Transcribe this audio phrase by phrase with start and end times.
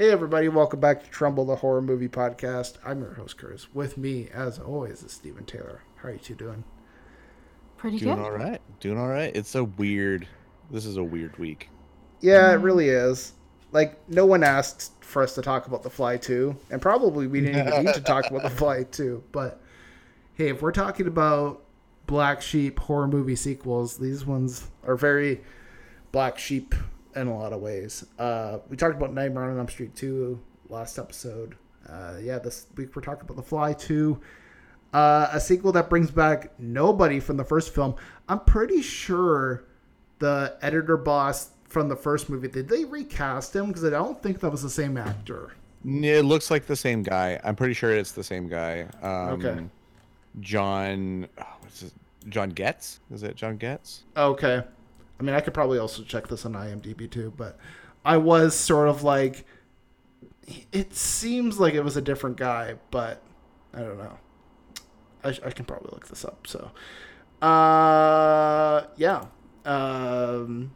[0.00, 2.78] Hey everybody, welcome back to Tremble the Horror Movie Podcast.
[2.82, 3.68] I'm your host Curtis.
[3.74, 5.82] With me, as always, is Stephen Taylor.
[5.96, 6.64] How are you two doing?
[7.76, 8.22] Pretty Doing good.
[8.22, 8.60] Doing all right.
[8.80, 9.30] Doing all right.
[9.36, 10.26] It's a weird.
[10.70, 11.68] This is a weird week.
[12.22, 13.34] Yeah, it really is.
[13.72, 17.42] Like, no one asked for us to talk about The Fly 2, and probably we
[17.42, 19.60] didn't even need to talk about The Fly 2, but
[20.32, 21.62] hey, if we're talking about
[22.06, 25.42] black sheep horror movie sequels, these ones are very
[26.10, 26.74] black sheep
[27.16, 28.04] in a lot of ways.
[28.18, 31.56] Uh, we talked about Nightmare on Elm Street 2 last episode.
[31.88, 34.20] Uh, yeah, this week we're talking about The Fly 2.
[34.92, 37.94] Uh, a sequel that brings back nobody from the first film.
[38.28, 39.64] I'm pretty sure
[40.18, 44.40] the editor boss from the first movie did they recast him because I don't think
[44.40, 45.52] that was the same actor.
[45.84, 47.40] It looks like the same guy.
[47.44, 48.86] I'm pretty sure it's the same guy.
[49.02, 49.64] Um, Okay.
[50.40, 51.26] John.
[51.38, 51.94] oh, what's his,
[52.28, 53.00] John Getz?
[53.10, 54.02] Is it John Getz?
[54.16, 54.62] Okay,
[55.20, 57.58] I mean I could probably also check this on IMDb too, but
[58.04, 59.44] I was sort of like,
[60.72, 63.22] it seems like it was a different guy, but
[63.74, 64.18] I don't know.
[65.22, 66.46] I, I can probably look this up.
[66.46, 66.70] So,
[67.46, 69.26] uh, yeah,
[69.66, 70.72] um,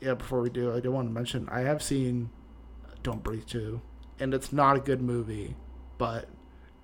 [0.00, 0.14] yeah.
[0.14, 2.30] Before we do, I do want to mention I have seen
[3.02, 3.82] Don't Breathe two,
[4.18, 5.54] and it's not a good movie,
[5.98, 6.28] but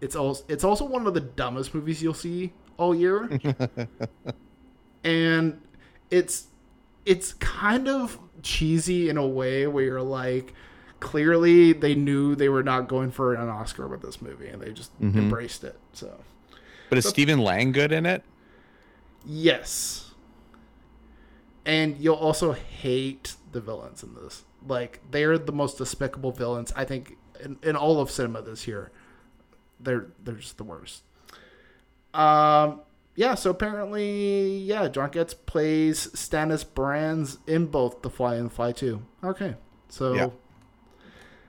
[0.03, 3.31] it's also it's also one of the dumbest movies you'll see all year,
[5.05, 5.61] and
[6.11, 6.49] it's
[7.07, 10.53] it's kind of cheesy in a way where you're like
[11.01, 14.73] clearly they knew they were not going for an Oscar with this movie and they
[14.73, 15.79] just embraced it.
[15.93, 16.21] So,
[16.89, 18.23] But is Stephen Lang good in it?
[19.27, 20.05] yes.
[21.65, 24.45] And you'll also hate the villains in this.
[24.67, 28.91] Like they're the most despicable villains I think in, in all of cinema this year.
[29.81, 31.03] They're they're just the worst.
[32.15, 32.81] Um
[33.19, 38.55] yeah, so apparently, yeah, John Getz plays Stannis Borans in both The Fly and The
[38.55, 39.03] Fly 2.
[39.25, 39.57] Okay.
[39.89, 40.31] So Yeah.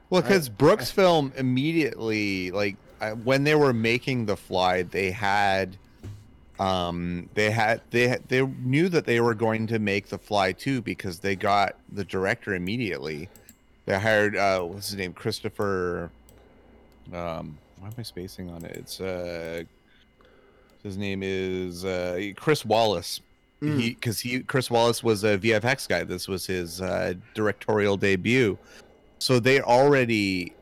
[0.10, 5.78] Well, because Brooks film immediately, like I- when they were making The Fly, they had,
[6.60, 10.82] um, they had they they knew that they were going to make The Fly too
[10.82, 13.30] because they got the director immediately.
[13.86, 16.10] They hired uh, what's his name, Christopher.
[17.14, 18.76] Um, why am I spacing on it?
[18.76, 19.62] It's uh,
[20.84, 23.22] his name is uh, Chris Walas.
[23.62, 26.06] He because he Chris Walas was a VFX guy.
[26.06, 28.58] This was his uh, directorial debut.
[29.20, 30.54] So they already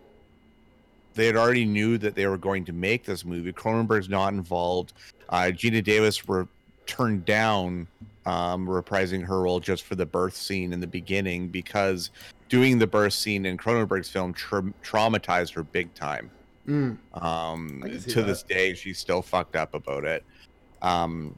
[1.13, 3.53] they had already knew that they were going to make this movie.
[3.53, 4.93] Cronenberg's not involved.
[5.29, 6.47] Uh, geena davis were
[6.87, 7.87] turned down
[8.25, 12.09] um, reprising her role just for the birth scene in the beginning because
[12.49, 16.29] doing the birth scene in cronenberg's film tra- traumatized her big time
[16.67, 18.27] mm, um, I can see to that.
[18.27, 20.23] this day she's still fucked up about it
[20.81, 21.35] um,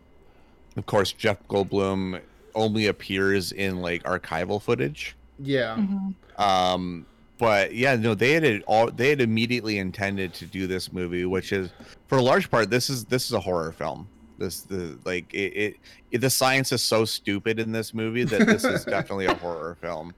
[0.78, 2.22] of course jeff goldblum
[2.56, 5.78] only appears in like archival footage yeah.
[5.78, 6.14] Mhm.
[6.40, 7.06] um
[7.38, 11.54] but yeah no they had all they had immediately intended to do this movie which
[11.54, 11.70] is
[12.08, 14.08] for a large part this is this is a horror film
[14.38, 15.76] this the like it, it,
[16.12, 19.78] it the science is so stupid in this movie that this is definitely a horror
[19.80, 20.14] film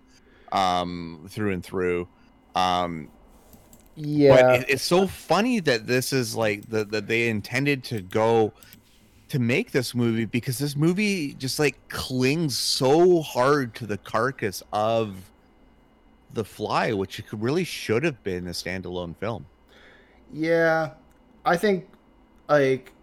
[0.51, 2.07] um through and through
[2.55, 3.07] um
[3.95, 4.35] Yeah.
[4.35, 8.53] but it, it's so funny that this is like the that they intended to go
[9.29, 14.63] to make this movie because this movie just like clings so hard to the carcass
[14.73, 15.15] of
[16.33, 19.45] the fly which really should have been a standalone film
[20.33, 20.91] Yeah,
[21.45, 21.87] I think
[22.49, 22.93] like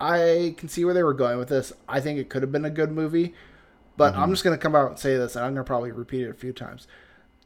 [0.00, 1.72] I can see where they were going with this.
[1.88, 3.34] I think it could have been a good movie,
[3.96, 4.32] but I'm mm-hmm.
[4.32, 6.52] just gonna come out and say this, and I'm gonna probably repeat it a few
[6.52, 6.86] times.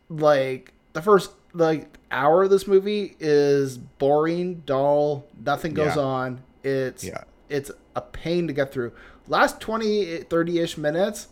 [0.08, 6.02] Like the first like hour of this movie is boring, dull, nothing goes Yeah.
[6.02, 6.40] on.
[6.62, 7.24] It's Yeah.
[7.48, 8.92] it's a pain to get through.
[9.28, 11.28] Last 20 30-ish minutes,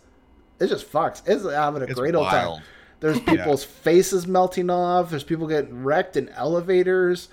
[0.59, 1.21] it just fucks.
[1.25, 2.61] It's having a It's great old time.
[2.99, 5.09] There's people's faces melting off.
[5.09, 7.29] There's people getting wrecked in elevators.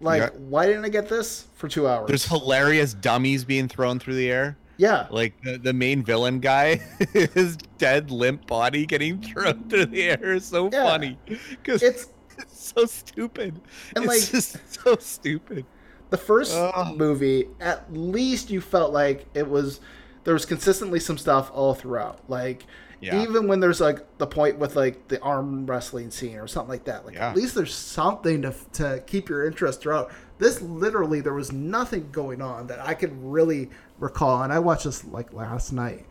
[0.00, 0.28] Like, Yeah.
[0.48, 2.08] why didn't I get this for two hours?
[2.08, 6.76] there's hilarious dummies being thrown through the air yeah, like the, the main villain guy
[7.34, 10.84] his dead limp body getting thrown through the air is so Yeah.
[10.84, 11.18] funny
[11.50, 12.06] because it's
[12.40, 13.60] it's so stupid
[13.96, 15.64] And, it's like- just so stupid
[16.10, 16.96] the first Ugh.
[16.96, 17.46] movie.
[17.60, 19.78] At least you felt like it was
[20.24, 22.18] there was consistently some stuff all throughout.
[22.28, 22.64] Like
[23.00, 23.22] Yeah.
[23.22, 26.84] even when there's like the point with like the arm wrestling scene or something like
[26.84, 27.30] that, like Yeah.
[27.30, 30.10] at least there's something to to keep your interest throughout.
[30.38, 33.70] This literally there was nothing going on that I could really
[34.00, 36.06] recall, and I watched this like last night.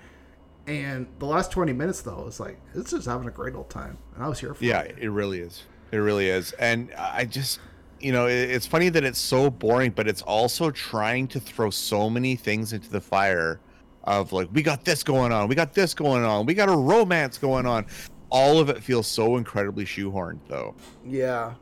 [0.65, 3.97] And the last 20 minutes though was like it's just having a great old time,
[4.15, 4.67] and I was here for it.
[4.67, 4.95] Yeah, it.
[4.99, 5.63] it really is.
[5.91, 6.51] It really is.
[6.53, 7.59] And I just,
[7.99, 12.09] you know, it's funny that it's so boring, but it's also trying to throw so
[12.09, 13.59] many things into the fire
[14.03, 16.75] of like, we got this going on, we got this going on, we got a
[16.75, 17.85] romance going on.
[18.31, 20.75] All of it feels so incredibly shoehorned, though.
[21.05, 21.55] Yeah,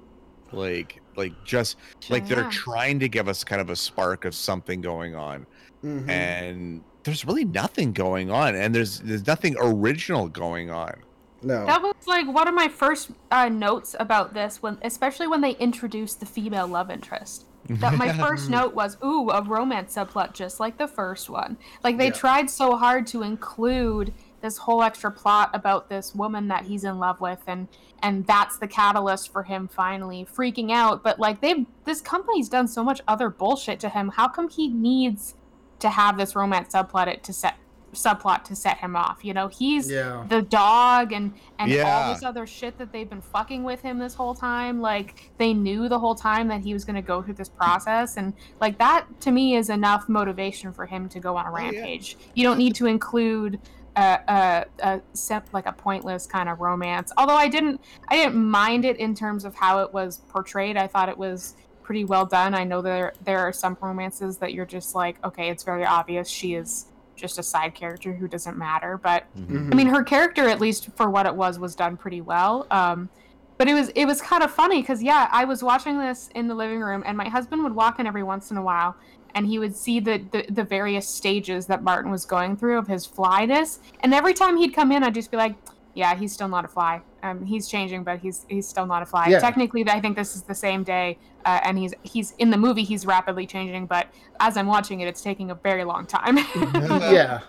[0.52, 1.78] Like, like just
[2.10, 5.46] like they're trying to give us kind of a spark of something going on,
[5.84, 6.10] Mhm.
[6.10, 10.94] and there's really nothing going on, and there's there's nothing original going on.
[11.42, 15.42] No, That was like one of my first uh, notes about this, when especially when
[15.42, 17.46] they introduced the female love interest.
[17.70, 21.98] That my first note was, "Ooh, a romance subplot, just like the first one." Like
[21.98, 22.12] they Yeah.
[22.14, 26.98] tried so hard to include this whole extra plot about this woman that he's in
[27.00, 27.68] love with, and
[28.02, 31.04] and that's the catalyst for him finally freaking out.
[31.04, 34.10] But like they've this company's done so much other bullshit to him.
[34.16, 35.36] How come he needs
[35.80, 37.56] to have this romance subplot to set
[37.98, 39.24] subplot to set him off?
[39.24, 43.22] You know, he's yeah, the dog and and all this other shit that they've been
[43.22, 44.82] fucking with him this whole time.
[44.82, 48.18] Like they knew the whole time that he was going to go through this process
[48.18, 51.58] and like that to me is enough motivation for him to go on a oh,
[51.58, 51.72] yeah.
[51.72, 52.18] rampage.
[52.34, 53.60] You don't need to include
[53.96, 57.12] a, a, a sep- like a pointless kind of romance.
[57.18, 60.78] Although i didn't i didn't mind it in terms of how it was portrayed.
[60.78, 62.54] I thought it was pretty well done.
[62.54, 66.30] I know there there are some romances that you're just like okay it's very obvious
[66.30, 69.72] she is just a side character who doesn't matter but Mhm.
[69.74, 72.66] I mean, her character, at least for what it was, was done pretty well.
[72.72, 73.10] Um,
[73.58, 76.48] but it was it was kind of funny because yeah, I was watching this in
[76.48, 78.96] the living room, and my husband would walk in every once in a while,
[79.34, 82.88] and he would see the the, the various stages that Martin was going through of
[82.88, 85.56] his flyness, and every time he'd come in, I'd just be like,
[85.98, 87.02] yeah, he's still not a fly.
[87.24, 89.28] Um, he's changing, but he's he's still not a fly.
[89.30, 89.40] Yeah.
[89.40, 92.84] Technically, I think this is the same day, uh, and he's he's in the movie.
[92.84, 94.08] He's rapidly changing, but
[94.40, 96.38] as I'm watching it, it's taking a very long time.
[96.56, 97.40] yeah.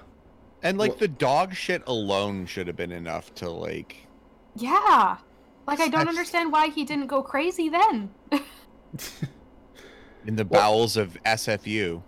[0.63, 3.97] And like Well- the dog shit alone should have been enough to like
[4.57, 5.19] Yeah.
[5.67, 8.11] Like I don't That's- understand why he didn't go crazy then.
[10.27, 12.03] in the Well- bowels of SFU.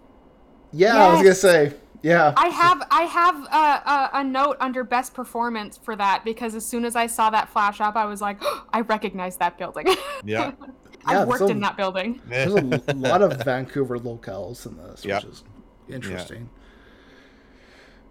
[0.73, 1.75] Yeah, I was gonna say.
[2.03, 2.33] Yeah.
[2.37, 6.65] I have I have a, a, a note under best performance for that because as
[6.65, 8.41] soon as I saw that flash up, I was like,
[8.73, 9.87] I recognize that building.
[10.25, 10.53] Yeah.
[11.07, 12.21] I Yeah, worked so- in that building.
[12.29, 12.61] There's a
[12.95, 15.17] lot of Vancouver locales in this, Yeah.
[15.17, 15.45] which is
[15.89, 16.49] interesting.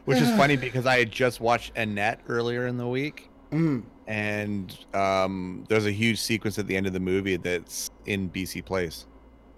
[0.06, 3.84] Which is funny because I had just watched Annette earlier in the week, Mm.
[4.08, 8.64] and um, there's a huge sequence at the end of the movie that's in BC
[8.66, 9.06] Place.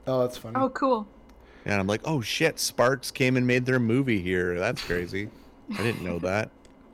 [0.08, 0.56] Oh, that's funny.
[0.58, 1.08] Oh, cool.
[1.66, 4.58] And I'm like, oh shit, Sparks came and made their movie here.
[4.58, 5.30] That's crazy.
[5.78, 6.50] I didn't know that.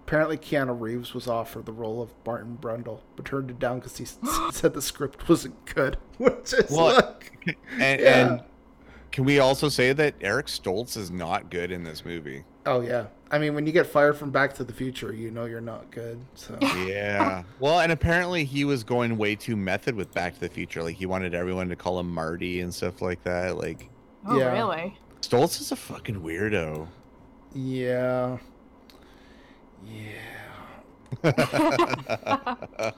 [0.06, 3.98] Apparently, Keanu Reeves was offered the role of Barton Brundle, but turned it down because
[3.98, 4.06] he
[4.52, 5.98] said the script wasn't good.
[6.18, 7.18] Which is Well,
[7.80, 8.28] And, Yeah.
[8.32, 8.42] and
[9.12, 12.44] can we also say that Eric Stoltz is not good in this movie?
[12.66, 13.08] oh yeah.
[13.32, 15.92] I mean, when you get fired from Back to the Future, you know you're not
[15.92, 16.20] good.
[16.36, 17.44] So Yeah.
[17.60, 20.84] well, and apparently he was going way too method with Back to the Future.
[20.84, 23.58] Like he wanted everyone to call him Marty and stuff like that.
[23.58, 23.90] Like
[24.28, 24.52] Oh, Yeah.
[24.54, 24.98] really?
[25.22, 26.88] Stoltz is a fucking weirdo.
[27.54, 28.38] yeah,
[29.86, 30.14] yeah.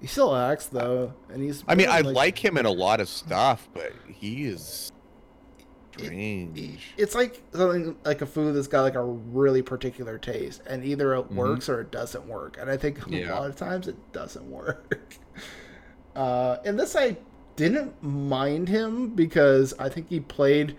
[0.00, 1.64] He still acts though, and he's.
[1.66, 4.92] I mean, I really, like him in a lot of stuff, but he is
[5.96, 6.92] strange.
[6.98, 11.14] It's like something like a food that's got like a really particular taste, and either
[11.14, 12.58] it works or it doesn't work.
[12.60, 13.30] And I think a Mm-hmm.
[13.32, 15.16] Lot of times it doesn't work.
[16.14, 17.14] Uh, in this, I
[17.56, 20.76] didn't mind him because I think he played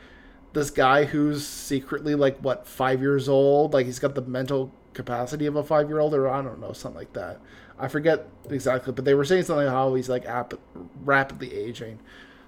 [0.53, 3.73] this guy who's secretly like what five years old.
[3.73, 6.73] Like he's got the mental capacity of a five year old, or I don't know,
[6.73, 7.39] something like that.
[7.79, 10.55] I forget exactly, but they were saying something how he's like ap-
[11.03, 11.99] rapidly aging.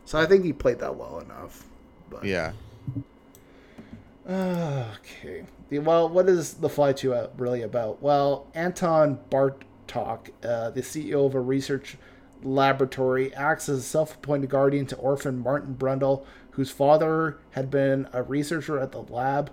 [0.06, 1.66] So I think he played that well enough.
[2.10, 2.54] But Yeah.
[4.28, 5.44] Okay.
[5.72, 8.02] Well, what is the Fly 2 uh, really about?
[8.02, 11.98] Well, Anton Bartok, uh, the CEO of a research
[12.43, 18.08] laboratory, acts as a self appointed guardian to orphan Martin Brundle, whose father had been
[18.13, 19.51] a researcher at the lab.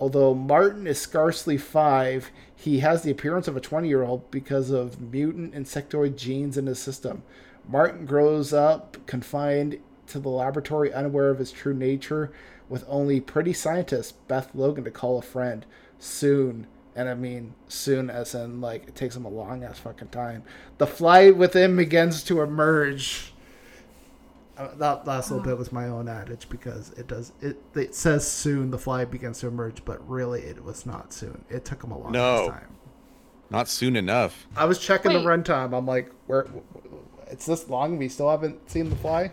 [0.00, 4.70] Although Martin is scarcely five, he has the appearance of a 20 year old because
[4.70, 7.22] of mutant insectoid genes in his system.
[7.68, 12.32] Martin grows up confined to the laboratory, unaware of his true nature,
[12.68, 15.64] with only pretty scientist Beth Logan to call a friend.
[15.98, 20.08] Soon, and I mean soon as in like it takes him a long ass fucking
[20.08, 20.42] time.
[20.78, 23.32] The fly within begins to emerge.
[24.58, 27.56] Uh, that last little bit was my own adage because it does it.
[27.74, 31.44] It says soon the fly begins to emerge, but really it was not soon.
[31.48, 32.44] It took him a long No.
[32.44, 32.76] ass time.
[33.50, 34.46] Not soon enough.
[34.56, 35.22] I was checking Wait.
[35.22, 35.76] the runtime.
[35.76, 36.46] I'm like, where?
[37.28, 37.98] It's this long.
[37.98, 39.30] We still haven't seen the fly.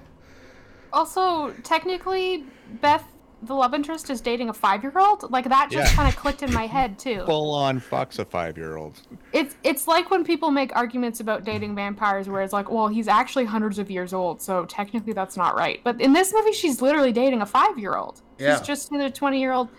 [0.92, 2.46] Also, technically,
[2.82, 3.06] Beth,
[3.44, 5.32] the love interest, is dating a five-year-old.
[5.32, 5.96] Like that just Yeah.
[5.96, 7.24] kind of clicked in my head too.
[7.26, 9.00] Full on fucks a five year old.
[9.34, 13.08] It's it's like when people make arguments about dating vampires, where it's like, well, he's
[13.08, 15.80] actually hundreds of years old, so technically that's not right.
[15.84, 18.22] But in this movie, she's literally dating a five-year-old.
[18.38, 18.58] Yeah.
[18.58, 19.70] She's just another twenty-year-old.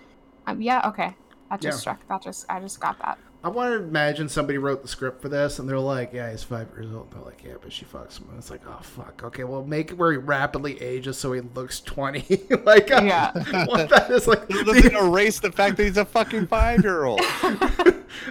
[0.46, 1.14] Um, yeah, okay.
[1.50, 1.80] That just Yeah.
[1.80, 2.06] struck.
[2.08, 3.18] That just I just got that.
[3.42, 6.42] I want to imagine somebody wrote the script for this, and they're like, "Yeah, he's
[6.42, 9.22] five years old." They're like, "Yeah, but she fucks him." And it's like, "Oh fuck."
[9.24, 12.42] Okay, well, make it where he rapidly ages so he looks twenty.
[12.64, 13.32] like, I Yeah.
[13.66, 14.42] want that as like.
[14.50, 17.20] It doesn't erase the fact that he's a fucking five year old.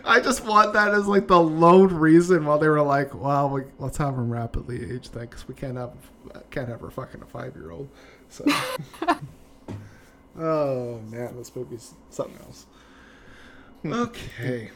[0.05, 3.63] I just want that as like the lone reason why they were like, "Well, we,
[3.79, 5.93] let's have him rapidly age then, because we can't have
[6.51, 7.89] can't have her fucking a five year old."
[8.29, 8.45] So.
[10.37, 12.67] oh man, this movie's something else.
[13.81, 13.93] Hmm.
[13.93, 14.69] Okay.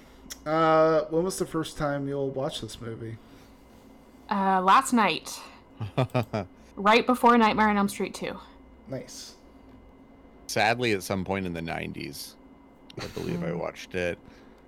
[0.45, 3.17] Uh, when was the first time you'll watch this movie?
[4.29, 5.39] Uh, last night,
[6.75, 8.37] right before Nightmare on Elm Street two.
[8.89, 9.35] Nice.
[10.47, 12.33] Sadly, at some point in the 90s,
[13.01, 14.19] I believe I watched it.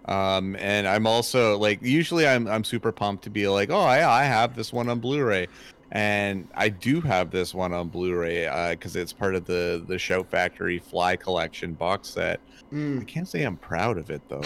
[0.05, 4.09] Um, and I'm also like, usually I'm I'm super pumped to be like, oh yeah,
[4.09, 5.47] I have this one on Blu-ray,
[5.91, 10.29] and I do have this one on Blu-ray because it's part of the the Shout
[10.29, 12.39] Factory Fly Collection box set.
[12.71, 14.41] I Mm, can't say I'm proud of it though.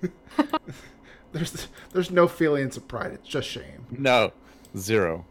[1.32, 3.12] there's there's no feelings of pride.
[3.12, 3.86] It's just shame.
[3.90, 4.32] No,
[4.76, 5.24] zero.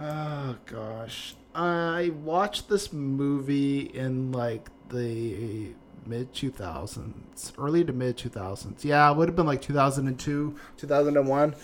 [0.00, 5.72] Oh gosh, I watched this movie in like the
[6.06, 8.84] mid 2000s, early to mid 2000s.
[8.84, 11.54] Yeah, it would have been like 2002, 2001.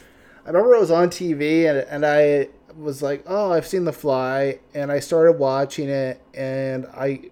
[0.44, 3.92] I remember it was on TV and and I was like, "Oh, I've seen The
[3.92, 7.30] Fly," and I started watching it and I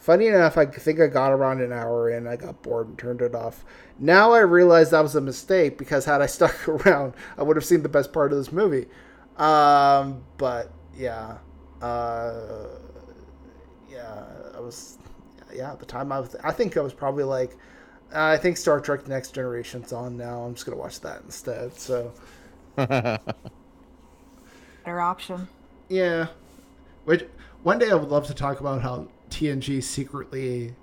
[0.00, 3.22] funny enough, I think I got around an hour in, I got bored and turned
[3.22, 3.64] it off.
[3.98, 7.64] Now I realize that was a mistake because had I stuck around, I would have
[7.64, 8.88] seen the best part of this movie.
[9.36, 11.38] Um, but yeah,
[11.82, 12.66] uh,
[13.90, 14.24] yeah,
[14.56, 14.98] I was,
[15.54, 17.56] yeah, at the time I was, I think I was probably like,
[18.12, 20.42] I think Star Trek: The Next Generation's on now.
[20.42, 21.78] I'm just gonna watch that instead.
[21.78, 22.12] So
[22.76, 23.18] Better
[24.86, 25.48] option.
[25.88, 26.28] yeah,
[27.04, 27.24] which
[27.62, 30.74] one day I would love to talk about how TNG secretly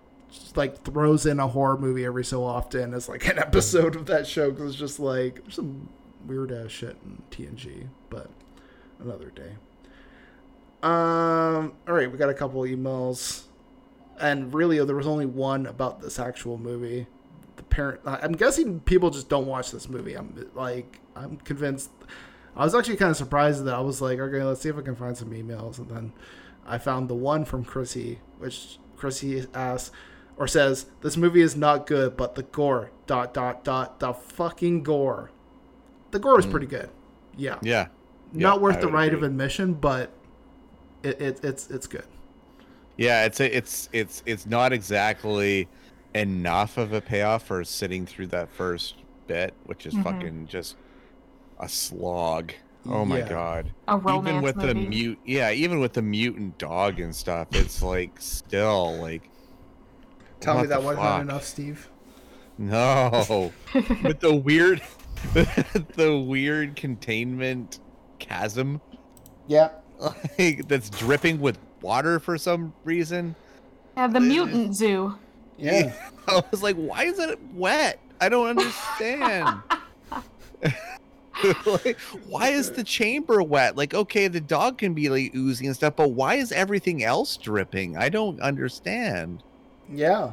[0.55, 4.27] like throws in a horror movie every so often as like an episode of that
[4.27, 5.89] show because it's just like some
[6.25, 8.29] weird ass shit in TNG, but
[8.99, 9.53] another day.
[10.83, 11.73] Um.
[11.87, 13.43] All right, we got a couple emails,
[14.19, 17.07] and really there was only one about this actual movie.
[17.55, 18.01] The parent.
[18.05, 20.13] I'm guessing people just don't watch this movie.
[20.13, 21.89] I'm like I'm convinced.
[22.55, 24.81] I was actually kind of surprised that I was like, okay, let's see if I
[24.81, 26.13] can find some emails, and then
[26.65, 29.91] I found the one from Chrissy, which Chrissy asks
[30.37, 34.83] or says, "This movie is not good, but the gore dot dot dot the fucking
[34.83, 35.31] gore.
[36.11, 36.89] The gore is pretty good.
[37.35, 37.87] Yeah, yeah.
[38.33, 39.17] not Yeah, worth I the right agree.
[39.19, 40.11] of admission, but
[41.03, 42.05] it, it it's it's good.
[42.97, 45.67] Yeah, it's a, it's it's it's not exactly
[46.15, 48.95] enough of a payoff for sitting through that first
[49.27, 50.03] bit, which is Mhm.
[50.03, 50.75] fucking just
[51.59, 52.53] a slog.
[52.89, 53.29] Oh my Yeah.
[53.29, 53.71] god.
[53.87, 54.67] A romance even with movie.
[54.67, 59.29] the mute yeah, even with the mutant dog and stuff, it's like still like
[60.39, 61.21] Tell me that the wasn't fuck?
[61.21, 61.89] enough, Steve.
[62.57, 63.51] no.
[64.03, 64.81] with the weird
[65.33, 67.79] the weird containment
[68.19, 68.79] chasm
[69.47, 69.69] Yeah,
[70.37, 73.35] like that's dripping with water for some reason.
[73.95, 75.17] Yeah, the mutant zoo.
[75.57, 75.91] yeah.
[76.27, 77.99] I was like, why is it wet?
[78.21, 79.61] I don't understand.
[81.65, 83.75] Like, why is the chamber wet?
[83.77, 87.37] Like, okay, the dog can be like oozing and stuff, but why is everything else
[87.37, 87.97] dripping?
[87.97, 89.43] I don't understand.
[89.91, 90.31] Yeah.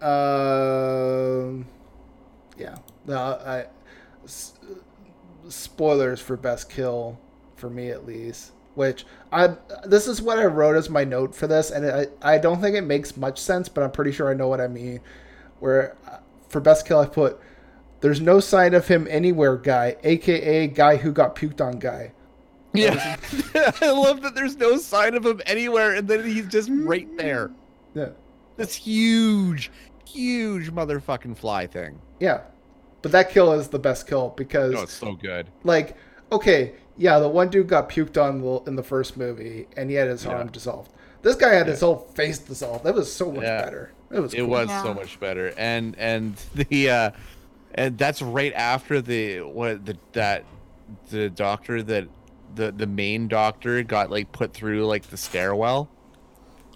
[0.00, 1.66] Um.
[2.56, 2.76] yeah.
[3.06, 3.66] No, I.
[4.24, 4.54] s-
[5.48, 7.18] spoilers for best kill,
[7.56, 8.52] for me at least.
[8.74, 12.38] Which I this is what I wrote as my note for this, and I I
[12.38, 15.00] don't think it makes much sense, but I'm pretty sure I know what I mean.
[15.58, 17.40] Where uh, for best kill I put,
[18.00, 22.12] there's no sign of him anywhere, guy, aka guy who got puked on, guy.
[22.74, 23.16] Yeah.
[23.80, 27.50] I love that there's no sign of him anywhere, and then he's just right there.
[27.94, 28.10] Yeah.
[28.56, 29.70] This huge,
[30.06, 31.98] huge motherfucking fly thing.
[32.20, 32.42] Yeah.
[33.02, 35.48] But that kill is the best kill because Oh, it's so good.
[35.64, 35.96] like
[36.30, 40.08] okay yeah the one dude got puked on in the first movie and he had
[40.08, 40.32] his Yeah.
[40.32, 40.90] arm dissolved
[41.22, 43.62] this guy had his whole face dissolved that was so much Yeah.
[43.64, 44.48] better it was it cool.
[44.48, 44.82] was Yeah.
[44.82, 47.10] so much better and and the uh
[47.78, 50.44] and that's right after the what the that
[51.10, 52.08] the doctor that
[52.54, 55.88] the the main doctor got like put through like the stairwell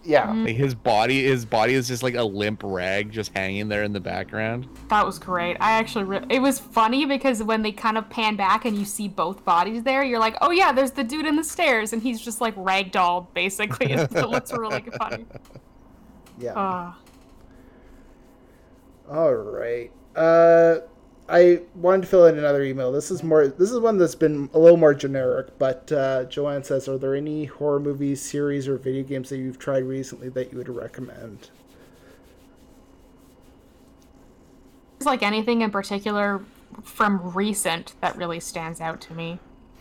[0.04, 0.26] Yeah.
[0.26, 0.46] Mhm.
[0.46, 3.92] Like his body, his body is just like a limp rag, just hanging there in
[3.92, 4.66] the background.
[4.88, 5.56] That was great.
[5.60, 8.84] I actually, re- it was funny because when they kind of pan back and you
[8.84, 12.02] see both bodies there, you're like, oh yeah, there's the dude in the stairs, and
[12.02, 13.92] he's just like ragdolled basically.
[13.92, 15.24] it looks really funny.
[16.38, 16.54] Yeah.
[16.54, 16.92] Uh,
[19.08, 19.90] All right.
[20.16, 20.78] Uh,
[21.28, 22.92] I wanted to fill in another email.
[22.92, 23.48] This is more.
[23.48, 25.58] This is one that's been a little more generic.
[25.58, 29.58] But uh, Joanne says, "Are there any horror movies, series, or video games that you've
[29.58, 31.50] tried recently that you would recommend?"
[35.02, 36.40] there's like anything in particular
[36.84, 39.38] from recent that really stands out to me.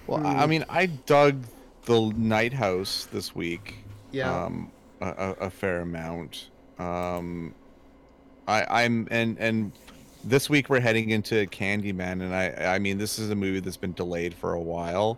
[0.08, 1.44] Well, I I mean, I dug
[1.86, 3.86] the Night House this week.
[4.12, 4.46] Yeah.
[4.46, 6.50] Um, a, a, a fair amount.
[6.80, 7.54] Um,
[8.48, 9.72] I, I'm and and
[10.24, 13.78] this week we're heading into Candyman, and I I mean this is a movie that's
[13.78, 15.18] been delayed for a while.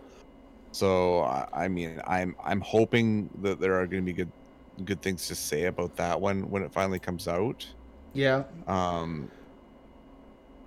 [0.72, 4.30] So I, I mean I'm I'm hoping that there are going to be good
[4.84, 7.66] good things to say about that one when it finally comes out.
[8.12, 8.44] Yeah.
[8.66, 9.30] Um,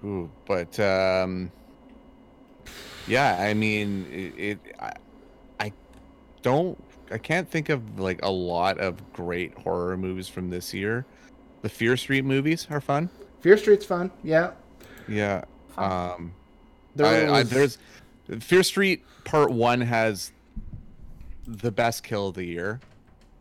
[0.03, 1.51] ooh, but um,
[3.07, 4.39] yeah, I mean, it.
[4.39, 4.93] it I,
[5.59, 5.73] I
[6.41, 6.81] don't.
[7.09, 11.05] I can't think of like a lot of great horror movies from this year.
[11.61, 13.09] The Fear Street movies are fun.
[13.41, 14.11] Fear Street's fun.
[14.23, 14.51] Yeah.
[15.07, 15.43] Yeah.
[15.69, 16.11] Fun.
[16.11, 16.33] Um,
[16.95, 17.77] There I, I, there's
[18.39, 20.31] Fear Street Part One has
[21.45, 22.79] the best kill of the year.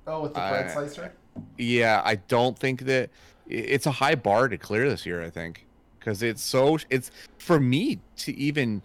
[0.07, 1.13] oh, with the I- bread slicer.
[1.59, 3.11] Yeah, I don't think that
[3.47, 5.23] it's a high bar to clear this year.
[5.23, 5.67] I think
[5.99, 8.81] because it's so it's for me to even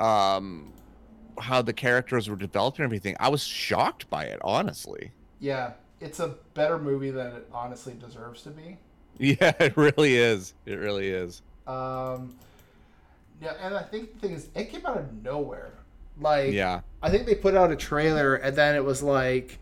[0.00, 0.70] um
[1.40, 3.16] how the characters were developed and everything.
[3.20, 5.12] I was shocked by it, honestly.
[5.40, 8.76] Yeah, it's a better movie than it honestly deserves to be.
[9.18, 10.54] Yeah, it really is.
[10.66, 11.42] It really is.
[11.66, 12.36] Um,
[13.40, 15.72] yeah, and I think the thing is, it came out of nowhere.
[16.20, 19.58] Like, Yeah, I think they put out a trailer, and then it was like,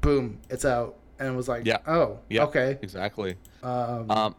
[0.00, 1.78] boom, it's out, and it was like, Yeah.
[1.86, 2.44] oh, Yeah.
[2.44, 2.78] okay.
[2.82, 3.36] exactly.
[3.62, 4.34] Um, Um,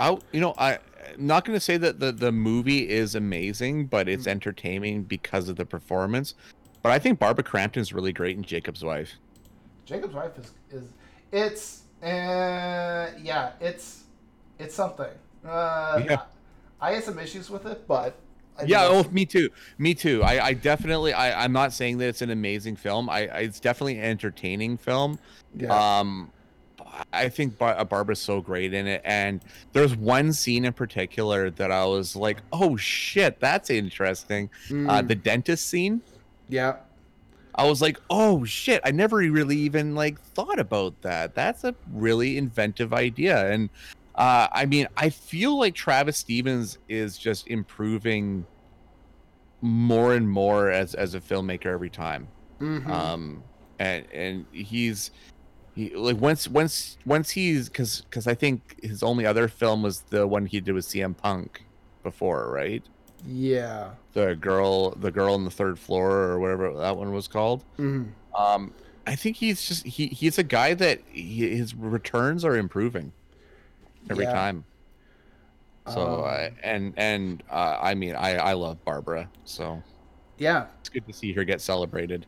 [0.00, 0.78] I you know I.
[1.12, 5.50] I'm not going to say that the, the movie is amazing, but it's entertaining because
[5.50, 6.34] of the performance.
[6.82, 9.12] But I think Barbara Crampton's really great in Jacob's Wife.
[9.84, 10.88] Jacob's wife is is
[11.30, 14.04] it's uh yeah, it's
[14.58, 15.10] it's something.
[15.44, 16.22] Uh, Yeah.
[16.80, 18.16] I had some issues with it, but
[18.58, 22.06] I yeah oh me too me too i, I definitely I, i'm not saying that
[22.06, 25.18] it's an amazing film I, I it's definitely an entertaining film
[25.56, 25.98] yeah.
[25.98, 26.30] um
[27.12, 29.40] i think Bar- uh, barbara's so great in it and
[29.72, 35.08] there's one scene in particular that i was like oh shit that's interesting uh Mm,
[35.08, 36.00] the dentist scene
[36.48, 36.76] yeah.
[37.56, 41.34] I was like oh shit i never really even like thought about that.
[41.34, 43.70] That's a really inventive idea and
[44.16, 48.46] uh i mean i feel like travis stevens is just improving
[49.60, 52.28] more and more as as a filmmaker every time.
[52.60, 52.86] Mhm.
[52.88, 53.42] um
[53.80, 55.10] and and he's
[55.74, 60.02] he like once once once he's because because i think his only other film was
[60.10, 61.64] the one he did with cm punk
[62.04, 62.84] before right
[63.26, 63.90] yeah.
[64.12, 68.08] the girl the girl on the third floor or whatever that one was called Mhm.
[68.38, 68.72] um
[69.06, 73.12] i think he's just he he's a guy that he, his returns are improving
[74.10, 74.32] every Yeah.
[74.32, 74.64] time
[75.86, 79.82] so Um, I, and and uh, i mean i i love barbara so
[80.38, 80.66] Yeah.
[80.80, 82.26] it's good to see her get celebrated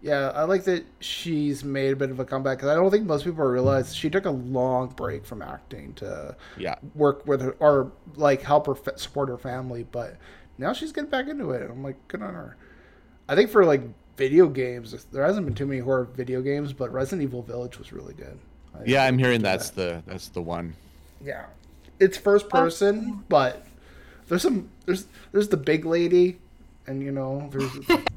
[0.00, 3.04] Yeah, I like that she's made a bit of a comeback because I don't think
[3.06, 7.56] most people realize she took a long break from acting to yeah work with her
[7.58, 9.84] or like help her fa- support her family.
[9.90, 10.16] But
[10.56, 11.68] now she's getting back into it.
[11.68, 12.56] I'm like, good on her.
[13.28, 13.82] I think for like
[14.16, 17.92] video games, there hasn't been too many horror video games, but Resident Evil Village was
[17.92, 18.38] really good.
[18.74, 20.04] I yeah i'm hearing that's that.
[20.04, 20.74] the that's the one
[21.24, 21.46] yeah.
[21.98, 23.64] It's first um, person, but
[24.28, 26.38] there's some there's there's the big lady,
[26.86, 27.72] and you know there's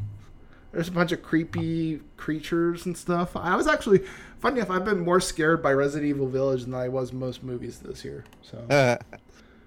[0.71, 3.35] there's a bunch of creepy creatures and stuff.
[3.35, 4.03] I was actually
[4.39, 4.71] funny enough.
[4.71, 8.23] I've been more scared by Resident Evil Village than I was most movies this year.
[8.41, 8.65] So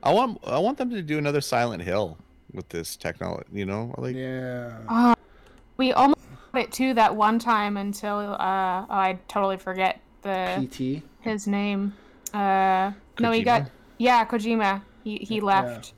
[0.03, 2.19] I want I want them to do another Silent Hill
[2.53, 3.49] with this technology.
[3.53, 5.15] You know, like yeah, Oh,
[5.77, 6.21] we almost
[6.53, 11.03] got it too that one time until uh, oh, I totally forget the PT.
[11.21, 11.95] his name.
[12.33, 14.83] Uh, no, he got yeah Kojima.
[15.03, 15.93] He he left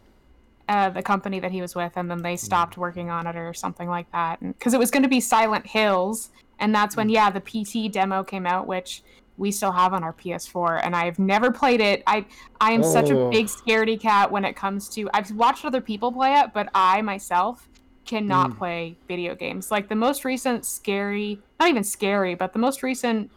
[0.68, 3.54] uh, the company that he was with, and then they stopped working on it or
[3.54, 4.40] something like that.
[4.40, 8.24] Because it was going to be Silent Hills, and that's when yeah the PT demo
[8.24, 9.02] came out, which
[9.38, 12.02] we still have on our PS4, and I've never played it.
[12.06, 12.24] I
[12.60, 13.30] I am such a Oh.
[13.30, 15.08] big scaredy cat when it comes to.
[15.14, 17.68] I've watched other people play it, but I myself
[18.06, 18.58] cannot Mm.
[18.58, 19.70] play video games.
[19.70, 23.30] Like the most recent scary, not even scary, but the most recent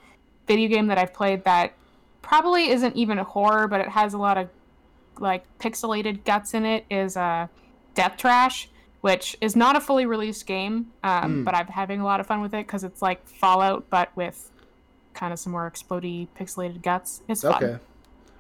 [0.48, 1.74] video game that I've played that
[2.22, 4.48] probably isn't even a horror, but it has a lot of
[5.20, 7.48] like pixelated guts in it is uh,
[7.96, 8.70] Death Trash,
[9.02, 11.46] which is not a fully released game, um, Mm.
[11.46, 14.52] but I'm having a lot of fun with it because it's like Fallout but with
[15.14, 17.22] kind of some more explodey pixelated guts.
[17.28, 17.64] It's fun.
[17.64, 17.78] Okay.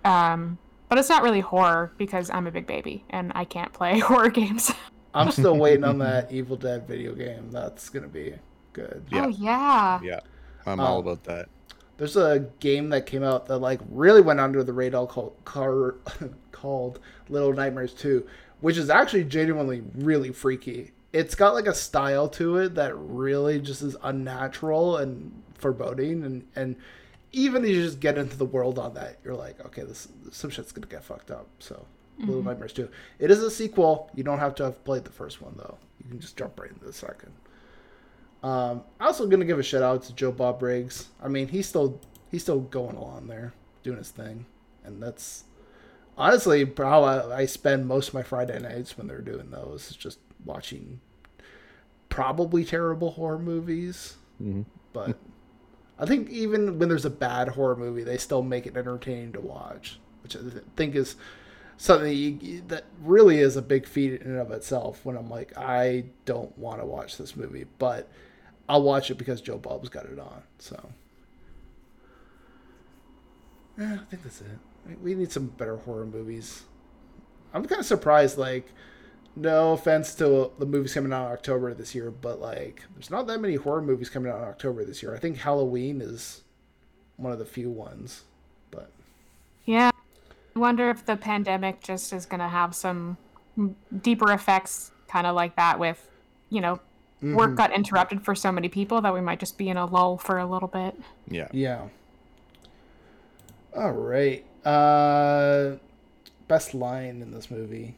[0.06, 4.00] Um, but it's not really horror because I'm a big baby and I can't play
[4.10, 4.72] horror games.
[5.14, 7.50] I'm still waiting on that Evil Dead video game.
[7.52, 8.34] That's gonna be
[8.74, 9.06] good.
[9.12, 9.26] Yeah.
[9.26, 10.00] Oh yeah.
[10.04, 10.20] Yeah,
[10.66, 11.50] I'm all Um, about that.
[11.98, 15.96] There's a game that came out that like really went under the radar called car,
[16.60, 18.26] called Little Nightmares 2,
[18.62, 20.92] which is actually genuinely really freaky.
[21.12, 26.48] It's got like a style to it that really just is unnatural and foreboding and
[26.56, 26.76] and
[27.32, 30.50] even if you just get into the world on that, you're like, okay, this some
[30.50, 31.48] shit's gonna get fucked up.
[31.60, 31.86] So
[32.20, 32.90] Little Nightmares 2.
[33.20, 34.10] It is a sequel.
[34.14, 35.78] You don't have to have played the first one though.
[36.04, 37.32] You can just jump right into the second.
[38.44, 41.10] Um, also gonna give a shout out to Joe Bob Briggs.
[41.22, 42.00] I mean, he's still
[42.32, 44.46] he's still going along there, doing his thing,
[44.84, 45.44] and that's
[46.20, 49.90] honestly how I, I spend most of my Friday nights when they're doing those.
[49.90, 51.00] Is just watching
[52.10, 54.66] probably terrible horror movies, Mhm.
[54.94, 55.18] but
[55.98, 59.42] I think even when there's a bad horror movie, they still make it entertaining to
[59.42, 60.40] watch, which I
[60.76, 61.16] think is
[61.78, 65.06] something you, that really is a big feat in and of itself.
[65.06, 68.08] When I'm like, I don't want to watch this movie, but
[68.68, 70.44] I'll watch it because Joe Bob's got it on.
[70.58, 70.90] So,
[73.78, 74.48] yeah, I think that's it.
[74.88, 76.64] We- We need some better horror movies.
[77.54, 78.38] I'm kind of surprised.
[78.38, 78.72] Like,
[79.36, 83.28] no offense to the movies coming out in October this year, but like, there's not
[83.28, 85.16] that many horror movies coming out in October this year.
[85.16, 86.44] I think Halloween is
[87.18, 88.24] one of the few ones,
[88.72, 88.92] but
[89.66, 89.92] Yeah.
[90.56, 93.18] I wonder if the pandemic just is going to have some
[94.02, 96.10] deeper effects, kind of like that, with,
[96.50, 96.80] you know,
[97.22, 97.56] work mm-hmm.
[97.56, 100.38] got interrupted for so many people that we might just be in a lull for
[100.38, 100.96] a little bit.
[101.30, 101.48] Yeah.
[101.52, 101.88] Yeah.
[103.76, 104.46] All right.
[104.66, 105.78] Uh,
[106.48, 107.96] best line in this movie.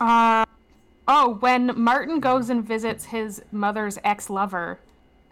[0.00, 0.44] Uh,
[1.08, 4.78] oh, when Martin goes and visits his mother's ex lover,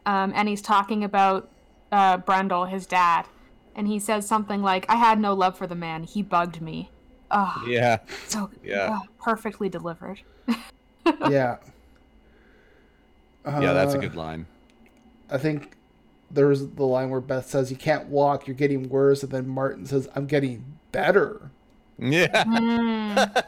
[0.07, 1.49] um, and he's talking about
[1.93, 3.27] uh, Brundle, his dad,
[3.75, 6.03] and he says something like, I had no love for the man.
[6.05, 6.91] He bugged me.
[7.31, 7.99] Oh, Yeah.
[8.27, 8.99] so Yeah.
[9.03, 10.21] oh, perfectly delivered.
[11.29, 11.57] yeah.
[13.47, 14.45] Yeah, that's a Uh, good line.
[15.31, 15.78] I think
[16.31, 18.47] there's the line where Beth says, "You can't walk.
[18.47, 21.51] You're getting worse," and then Martin says, "I'm getting better."
[21.99, 22.45] Yeah.
[22.45, 23.43] Mm.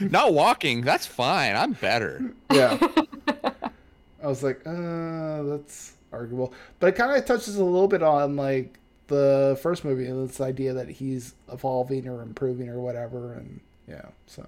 [0.10, 0.82] Not walking.
[0.82, 1.54] That's fine.
[1.54, 2.32] I'm better.
[2.52, 2.78] Yeah.
[4.22, 8.34] I was like, uh, that's arguable, but it kind of touches a little bit on
[8.34, 13.60] like the first movie and this idea that he's evolving or improving or whatever, and
[13.86, 14.44] yeah, so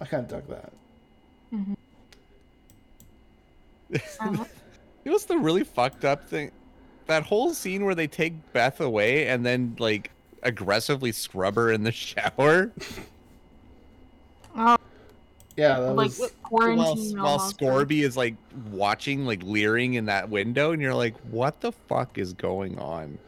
[0.00, 0.72] I kind of dug that.
[4.20, 4.44] Uh-huh.
[5.04, 6.50] It was the really fucked up thing.
[7.06, 10.10] That whole scene where they take Beth away and then like
[10.42, 12.72] aggressively scrub her in the shower
[14.56, 14.76] oh,
[15.56, 17.58] Yeah, that like was while, quarantine while almost.
[17.58, 18.36] Scorby is like
[18.70, 23.18] watching, like leering in that window, and you're like, "What the fuck is going on?"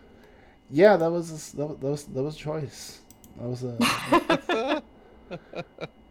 [0.70, 3.00] yeah, that was that was that was, that was a choice.
[3.38, 4.82] That was a It
[5.30, 5.88] had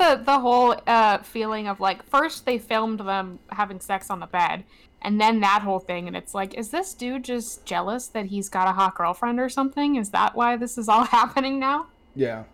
[0.00, 4.26] the the whole uh, feeling of like first they filmed them having sex on the
[4.26, 4.64] bed,
[5.02, 8.48] and then that whole thing, and it's like, is this dude just jealous that he's
[8.48, 9.96] got a hot girlfriend or something?
[9.96, 11.86] Is that why this is all happening now?
[12.16, 12.44] yeah.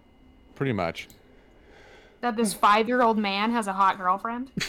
[0.54, 1.08] Pretty much.
[2.22, 4.50] That this five year old man has a hot girlfriend?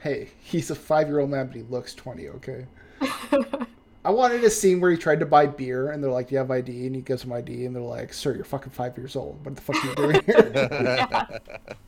[0.00, 2.66] Hey, he's a five year old man, but he looks 20, okay?
[4.04, 6.38] I wanted a scene where he tried to buy beer, and they're like, Do you
[6.38, 6.86] have ID?
[6.86, 9.44] And he gives them ID, and they're like, Sir, you're fucking five years old.
[9.44, 11.40] What the fuck are you doing here?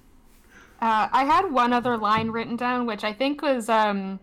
[0.81, 4.21] Uh, I had one other line written down, which I think was um,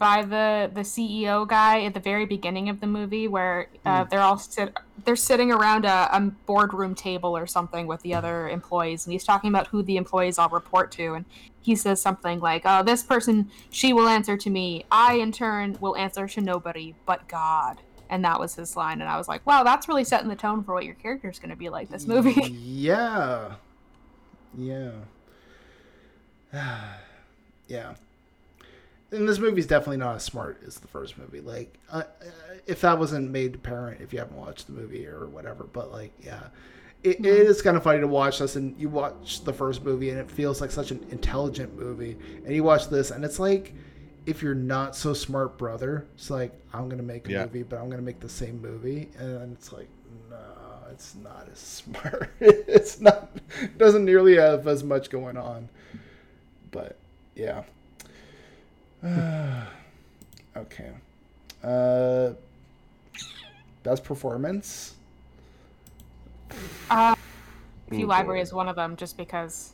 [0.00, 4.22] by the the CEO guy at the very beginning of the movie, where uh, they're
[4.22, 9.04] all sit they're sitting around a, a boardroom table or something with the other employees,
[9.04, 11.26] and he's talking about who the employees all report to, and
[11.60, 14.86] he says something like, "Oh, this person, she will answer to me.
[14.90, 19.08] I, in turn, will answer to nobody but God." And that was his line, and
[19.08, 21.56] I was like, "Wow, that's really setting the tone for what your character's going to
[21.56, 23.56] be like this movie." yeah.
[24.56, 24.92] Yeah.
[27.68, 27.94] yeah.
[29.12, 31.40] And this movie's definitely not as smart as the first movie.
[31.40, 32.24] Like, uh, uh,
[32.66, 36.12] if that wasn't made apparent, if you haven't watched the movie or whatever, but like,
[36.24, 36.44] yeah,
[37.02, 38.54] it, it is kind of funny to watch this.
[38.56, 42.54] And you watch the first movie, and it feels like such an intelligent movie, and
[42.54, 43.74] you watch this, and it's like,
[44.26, 47.44] if you're not so smart, brother, it's like I'm gonna make a Yeah.
[47.46, 49.88] movie, but I'm gonna make the same movie, and it's like,
[50.30, 50.36] no,
[50.92, 52.30] it's not as smart.
[52.38, 53.30] it's not
[53.76, 55.68] doesn't nearly have as much going on.
[56.70, 56.96] But
[57.34, 57.64] yeah.
[60.56, 60.90] okay.
[61.62, 62.32] Uh
[63.82, 64.94] best performance.
[66.90, 67.14] Uh,
[67.88, 69.72] Few Ooh, Library is one of them, just because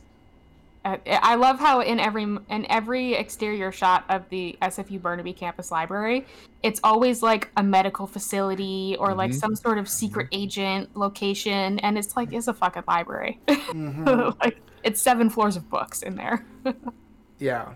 [0.85, 5.69] Uh, I love how in every in every exterior shot of the SFU Burnaby campus
[5.71, 6.25] library,
[6.63, 9.39] it's always like a medical facility or like Mhm.
[9.39, 13.39] some sort of secret agent location, and it's like it's a fucking library.
[13.47, 14.35] Mhm.
[14.41, 16.45] like it's seven floors of books in there.
[17.39, 17.73] Yeah.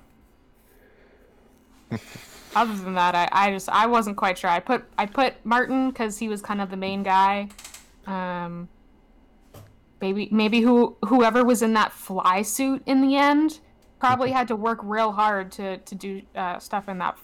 [2.56, 4.50] Other than that, I, I just I wasn't quite sure.
[4.50, 7.48] I put I put Martin because he was kind of the main guy.
[8.08, 8.68] Um,
[10.02, 13.60] maybe maybe who whoever was in that fly suit in the end
[14.00, 17.18] probably had to work real hard to to do uh, stuff in that.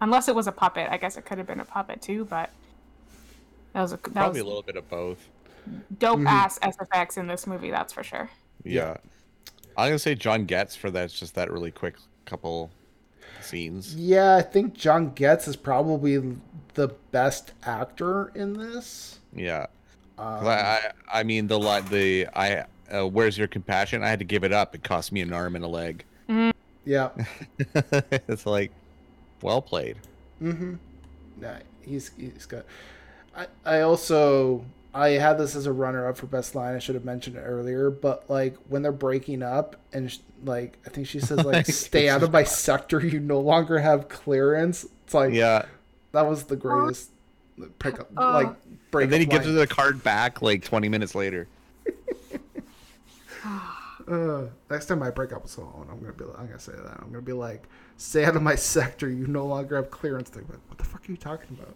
[0.00, 2.24] Unless it was a puppet, I guess it could have been a puppet too.
[2.24, 2.50] But
[3.74, 5.28] that was a that Probably was a little bit of both.
[5.98, 6.28] dope Mhm.
[6.28, 7.70] ass SFX in this movie.
[7.70, 8.30] That's for sure.
[8.64, 8.96] Yeah.
[9.76, 11.04] I'm gonna say John Getz for that.
[11.04, 12.70] It's just that really quick couple
[13.40, 13.94] scenes.
[13.94, 16.36] Yeah, I think John Getz is probably
[16.74, 19.18] the best actor in this.
[19.34, 19.66] Yeah.
[20.18, 22.64] Um, I, I, mean the lot the I.
[22.90, 24.02] Uh, Where's your compassion?
[24.02, 24.74] I had to give it up.
[24.74, 26.04] It cost me an arm and a leg.
[26.84, 27.08] yeah.
[28.28, 28.70] it's like,
[29.40, 29.96] well played.
[30.42, 30.74] Mm-hmm.
[31.40, 32.64] Nah, he's he's good.
[33.34, 36.74] I I also I had this as a runner up for best line.
[36.74, 40.78] I should have mentioned it earlier, but like when they're breaking up and sh- like
[40.86, 43.00] I think she says like Like, stay out of my sector.
[43.00, 44.84] You no longer have clearance.
[45.04, 45.64] It's like Yeah.
[46.12, 47.10] that was the greatest
[47.78, 48.56] pickup Uh, like
[48.90, 49.04] break.
[49.04, 51.48] And then he gives her the card back like 20 minutes later.
[54.08, 56.72] Uh, next time I break up with someone, I'm gonna be like, I'm gonna say
[56.72, 56.98] that.
[57.00, 57.62] I'm gonna be like,
[57.96, 59.08] stay out of my sector.
[59.08, 60.28] You no longer have clearance.
[60.28, 61.74] Thing, but what the fuck are you talking about?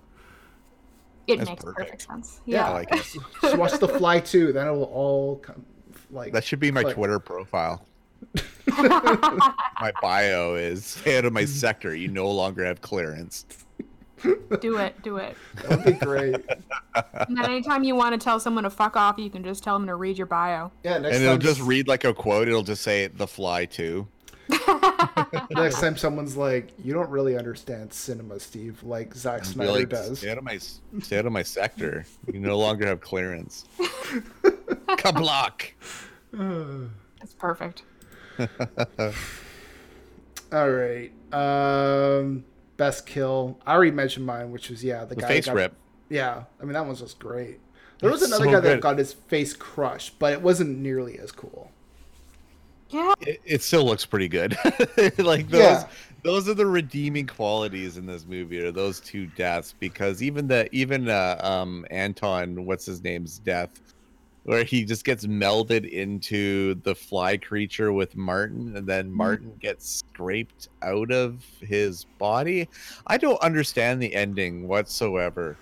[1.26, 1.78] It That's makes perfect.
[1.88, 2.40] perfect sense.
[2.46, 2.64] Yeah.
[2.64, 2.74] I Yeah.
[2.74, 3.06] like it.
[3.42, 4.52] Just watch The Fly too.
[4.52, 5.64] Then it will all come
[6.10, 7.84] like That should be my Like- Twitter profile.
[8.66, 11.94] My bio is stay out of my sector.
[11.94, 13.44] You no longer have clearance.
[14.22, 15.00] do it.
[15.02, 15.36] Do it.
[15.62, 16.36] that would be great.
[17.28, 19.78] And then anytime you want to tell someone to fuck off, you can just tell
[19.78, 20.72] them to read your bio.
[20.82, 22.48] Yeah, next and it'll time just read like a quote.
[22.48, 24.08] It'll just say "The Fly" too.
[25.50, 29.88] next time someone's like, you don't really understand cinema, Steve, like Zack Be Snyder like,
[29.88, 30.18] does.
[30.18, 30.58] Stay out of my
[31.00, 32.04] stay out of my sector.
[32.32, 33.64] You no longer have clearance.
[34.88, 35.70] Kablock.
[37.22, 37.82] It's perfect.
[40.52, 41.10] All right.
[41.32, 42.44] Um,
[42.76, 43.58] best kill.
[43.66, 45.74] I already mentioned mine, which was yeah, the, The guy face got, rip.
[46.08, 47.58] Yeah, I mean that one's just great.
[47.98, 51.18] There was It's another so guy that got his face crushed, but it wasn't nearly
[51.18, 51.72] as cool.
[52.90, 53.14] Yeah.
[53.20, 54.56] It, it still looks pretty good.
[55.18, 55.88] like those Yeah.
[56.22, 60.68] those are the redeeming qualities in this movie are those two deaths because even the
[60.72, 63.70] even uh, um Anton what's his name's death
[64.44, 70.04] where he just gets melded into the fly creature with Martin and then Martin gets
[70.08, 72.68] scraped out of his body.
[73.08, 75.56] I don't understand the ending whatsoever.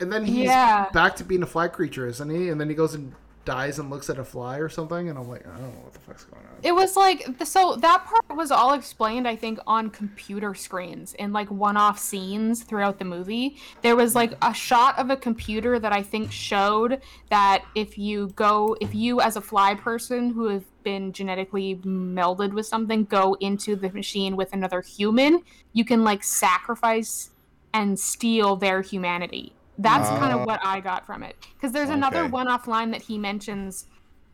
[0.00, 0.90] And then he's Yeah.
[0.92, 2.50] back to being a fly creature, isn't he?
[2.50, 3.14] And then he goes and
[3.50, 5.92] dies and looks at a fly or something, and I'm like, I don't know what
[5.92, 6.52] the fuck's going on.
[6.62, 11.32] It was like so that part was all explained, I think, on computer screens in
[11.32, 13.56] like one-off scenes throughout the movie.
[13.82, 18.28] There was like a shot of a computer that I think showed that if you
[18.36, 23.36] go, if you as a fly person who have been genetically melded with something go
[23.40, 27.30] into the machine with another human, you can like sacrifice
[27.74, 29.54] and steal their humanity.
[29.82, 30.40] That's kind Oh.
[30.40, 31.36] of what I got from it.
[31.54, 32.30] Because there's another Okay.
[32.30, 33.86] one-off line that he mentions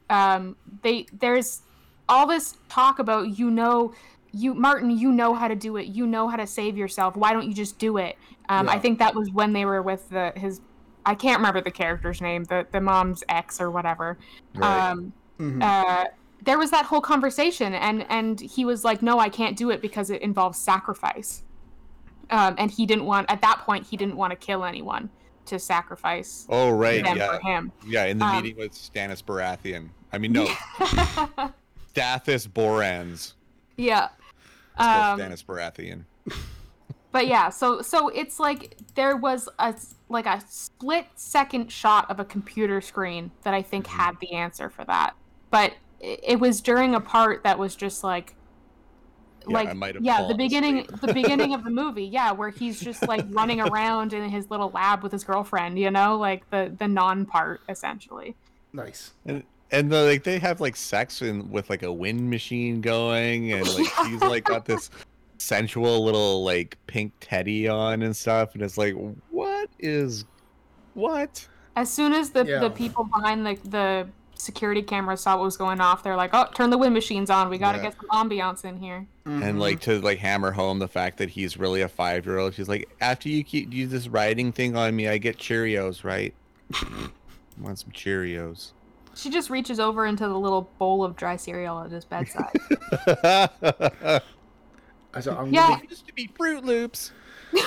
[0.08, 1.62] um they there's
[2.08, 3.92] all this talk about you know
[4.32, 7.32] you martin you know how to do it you know how to save yourself why
[7.32, 8.16] don't you just do it
[8.48, 10.60] um i think that was when they were with the his
[11.06, 14.16] i can't remember the character's name the the mom's ex or whatever
[14.54, 14.90] Right.
[14.92, 15.60] um Mhm.
[15.60, 16.04] uh
[16.44, 19.82] there was that whole conversation and and he was like no i can't do it
[19.82, 21.42] because it involves sacrifice
[22.30, 25.10] um and he didn't want at that point he didn't want to kill anyone
[25.46, 27.38] to sacrifice oh right, yeah.
[27.40, 29.88] him Yeah, in the Um, meeting with Stannis Baratheon.
[30.12, 30.46] I mean no,
[31.94, 33.34] Stathis Borans.
[33.76, 34.08] yeah
[34.78, 36.04] Um, Stannis Baratheon.
[37.12, 39.74] but yeah so so it's like there was a
[40.08, 43.90] like a split second shot of a computer screen that i think Mhm.
[43.90, 45.14] had the answer for that
[45.50, 48.34] but it, it was during a part that was just like
[49.48, 52.50] Yeah, I like might have yeah the beginning the beginning of the movie yeah where
[52.50, 56.48] he's just like running around in his little lab with his girlfriend you know like
[56.50, 58.34] the the non part essentially
[58.72, 59.14] nice.
[59.24, 63.52] And and the, like they have like sex in, with like a wind machine going,
[63.52, 64.90] and like she's like got this
[65.38, 68.94] sensual little like pink teddy on and stuff, and it's like
[69.30, 70.24] what is
[70.94, 71.46] what?
[71.74, 72.60] as soon as the Yeah.
[72.60, 76.46] the people behind the the security cameras saw what was going off they're like oh
[76.54, 77.84] turn the wind machines on we gotta Yeah.
[77.90, 79.42] get some ambiance in here Mm-hmm.
[79.42, 82.54] And like to like hammer home the fact that he's really a five year old.
[82.54, 86.32] She's like, after you keep do this writing thing on me, I get Cheerios, right?
[87.60, 88.70] Want some Cheerios?
[89.16, 92.52] She just reaches over into the little bowl of dry cereal at his bedside.
[95.20, 95.68] So I'm Yeah.
[95.70, 97.10] gonna be- used to be Froot Loops.
[97.52, 97.62] you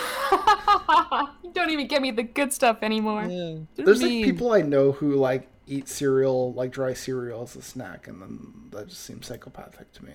[1.53, 3.27] don't even give me the good stuff anymore.
[3.75, 8.07] there's like people I know who like eat cereal, like dry cereal as a snack,
[8.07, 10.11] and then that just seems psychopathic to me.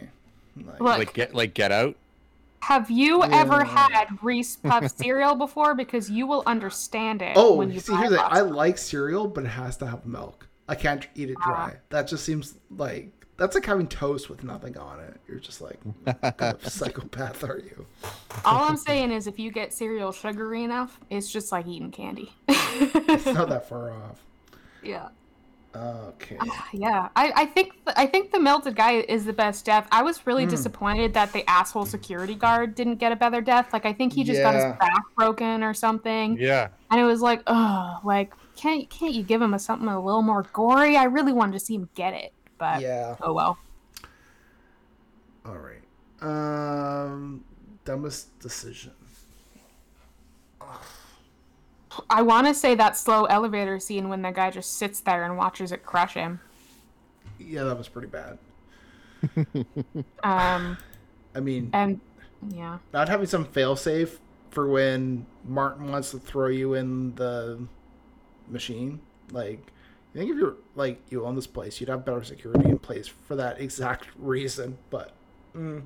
[0.56, 1.96] Like, Look, like get like Get Out.
[2.60, 5.74] have you ever had Reese Puff cereal before?
[5.74, 7.32] Because you will understand it.
[7.36, 9.86] oh, when you see, buy here's the lots I like cereal, but it has to
[9.86, 10.46] have milk.
[10.68, 11.64] I can't eat it dry.
[11.64, 11.70] Uh-huh.
[11.90, 15.14] That just seems like that's like having toast with nothing on it.
[15.28, 17.84] You're just like, what kind of psychopath are you?
[18.44, 22.32] All I'm saying is, if you get cereal sugary enough, it's just like eating candy.
[22.76, 24.20] It's not that far off.
[24.82, 25.08] yeah.
[25.76, 26.38] Okay.
[26.72, 29.88] Yeah, I, I think th- I think the melted guy is the best death.
[29.90, 33.72] I was really disappointed that the asshole security guard didn't get a better death.
[33.72, 36.68] Like I think he just got his back broken or something, Yeah.
[36.92, 40.22] and it was like, oh, like can't can't you give him a something a little
[40.22, 40.96] more gory?
[40.96, 43.16] I really wanted to see him get it, but Yeah.
[43.20, 43.58] oh well.
[45.44, 45.82] All right.
[46.22, 47.44] Um,
[47.84, 48.92] dumbest decision.
[52.10, 55.36] I want to say that slow elevator scene when the guy just sits there and
[55.36, 56.40] watches it crush him.
[57.38, 58.38] Yeah, that was pretty bad.
[60.22, 60.78] Um,
[61.34, 62.00] I mean, and
[62.48, 64.18] yeah, not having some failsafe
[64.50, 67.66] for when Martin wants to throw you in the
[68.48, 69.00] machine.
[69.32, 69.60] Like,
[70.14, 73.06] I think if you're like you own this place, you'd have better security in place
[73.08, 74.78] for that exact reason.
[74.90, 75.12] But
[75.54, 75.82] mm,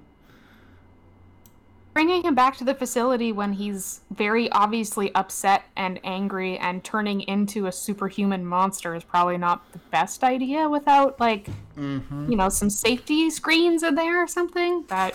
[1.98, 7.22] bringing him back to the facility when he's very obviously upset and angry and turning
[7.22, 12.30] into a superhuman monster is probably not the best idea without like mhm.
[12.30, 15.12] you know some safety screens in there or something but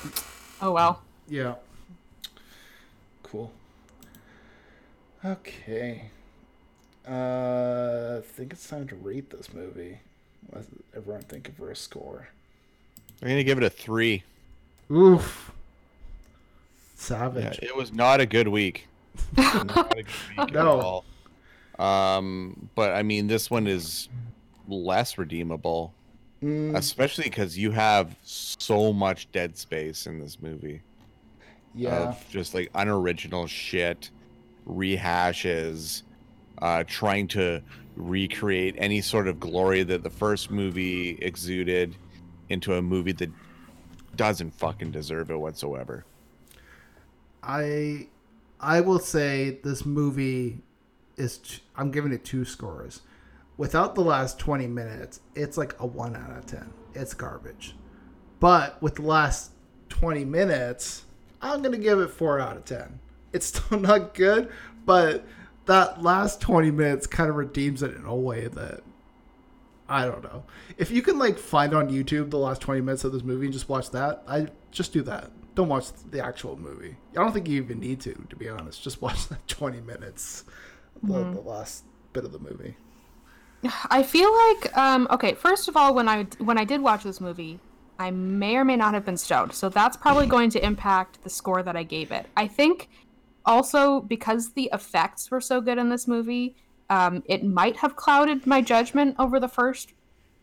[0.61, 1.55] oh well yeah,
[3.23, 3.51] cool.
[5.23, 6.09] Okay,
[7.07, 9.99] uh, I think it's time to rate this movie.
[10.49, 12.27] What does everyone think for a score?
[13.21, 14.23] I'm gonna give it a three.
[14.91, 15.51] Oof,
[16.95, 17.59] Yeah, savage.
[17.61, 18.87] it was not a good week.
[19.37, 20.05] Not a good
[20.37, 20.79] week No.
[20.79, 21.05] at all.
[21.79, 24.09] Um, but I mean, this one is
[24.67, 25.93] less redeemable,
[26.41, 30.81] Mm, especially because you have so much dead space in this movie
[31.73, 32.09] yeah.
[32.09, 34.09] of just like unoriginal shit,
[34.67, 36.03] rehashes,
[36.61, 37.61] uh, trying to
[37.95, 41.95] recreate any sort of glory that the first movie exuded
[42.49, 43.29] into a movie that
[44.17, 46.03] doesn't fucking deserve it whatsoever.
[47.43, 48.07] I
[48.59, 50.61] I will say this movie
[51.17, 53.01] is t- I'm giving it two scores.
[53.57, 56.73] Without the last 20 minutes, it's like a 1 out of 10.
[56.95, 57.75] It's garbage.
[58.39, 59.51] But with the last
[59.89, 61.03] 20 minutes,
[61.41, 62.99] I'm going to give it 4 out of 10.
[63.31, 64.49] It's still not good,
[64.85, 65.23] but
[65.65, 68.81] that last 20 minutes kind of redeems it in a way that
[69.87, 70.45] I don't know.
[70.77, 73.53] If you can like find on YouTube the last 20 minutes of this movie and
[73.53, 75.31] just watch that, I just do that.
[75.55, 76.95] Don't watch the actual movie.
[77.11, 78.81] I don't think you even need to, to be honest.
[78.81, 80.45] Just watch that 20 minutes,
[81.03, 82.75] the, the last bit of the movie.
[83.89, 87.21] i feel like um okay first of all when i when i did watch this
[87.21, 87.57] movie
[87.97, 91.29] i may or may not have been stoned so that's probably going to impact the
[91.29, 92.89] score that i gave it i think
[93.45, 96.57] also because the effects were so good in this movie
[96.89, 99.93] um, it might have clouded my judgment over the first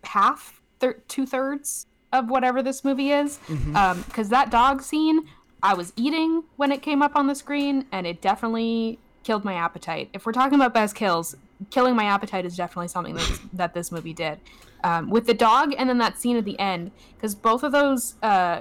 [0.04, 3.38] half thir- two-thirds of whatever this movie is.
[4.06, 5.26] Because that dog scene
[5.62, 9.54] i was eating when it came up on the screen and it definitely killed my
[9.54, 10.08] appetite.
[10.14, 11.36] If we're talking about best kills
[11.70, 14.40] killing my appetite is definitely something that, that this movie did.
[14.82, 18.14] Um, with the dog and then that scene at the end because both of those
[18.22, 18.60] uh,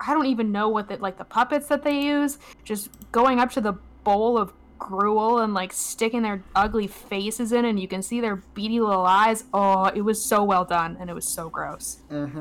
[0.00, 3.50] I don't even know what the like the puppets that they use, just going up
[3.52, 8.02] to the bowl of gruel and like sticking their ugly faces in, and you can
[8.02, 9.44] see their beady little eyes.
[9.54, 11.98] Oh, it was so well done, and it was so gross.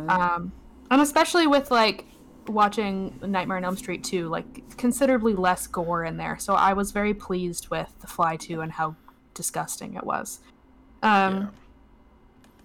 [0.10, 0.52] Um,
[0.90, 2.06] and especially with like
[2.48, 6.40] watching Nightmare on Elm Street 2, like considerably less gore in there.
[6.40, 8.96] So I was very pleased with The Fly 2 and how
[9.36, 10.40] disgusting it was.
[11.04, 11.48] Um, Yeah.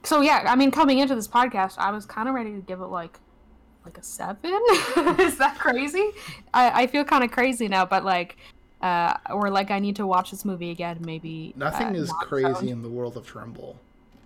[0.05, 2.81] So yeah, I mean, coming into this podcast, I was kind of ready to give
[2.81, 3.19] it like
[3.85, 4.53] like a seven.
[5.21, 6.11] Is that crazy?
[6.55, 8.37] I, I feel kind of crazy now, but like,
[8.85, 10.99] uh, or like I need to watch this movie again.
[11.01, 12.69] Maybe Nothing uh, is crazy stoned.
[12.69, 13.79] in the world of Tremble.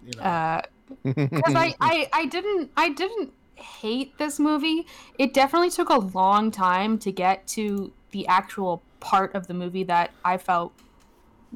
[0.04, 0.22] You know?
[0.22, 0.62] Uh,
[1.04, 4.86] because I, I I didn't I didn't hate this movie.
[5.18, 9.84] It definitely took a long time to get to the actual part of the movie
[9.84, 10.72] that I felt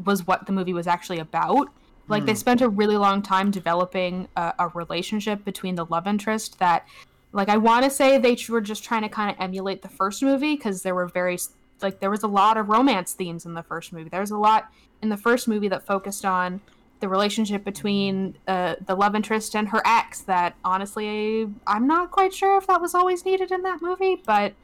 [0.05, 1.68] was what the movie was actually about.
[2.09, 6.59] Like they spent a really long time developing a, a relationship between the love interest
[6.59, 6.86] that,
[7.32, 10.22] like, I want to say they were just trying to kind of emulate the first
[10.22, 11.38] movie because there were very
[11.81, 14.09] like there was a lot of romance themes in the first movie.
[14.09, 16.61] There was a lot in the first movie that focused on
[17.03, 22.33] the relationship between uh, the love interest and her ex that honestly i'm not quite
[22.33, 24.55] sure if that was always needed in that movie but